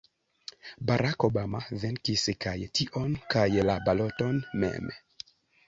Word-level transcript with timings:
Barack 0.91 1.19
Obama 1.27 1.61
venkis 1.83 2.23
kaj 2.47 2.55
tion 2.81 3.15
kaj 3.37 3.47
la 3.71 3.79
baloton 3.91 4.43
mem. 4.65 4.93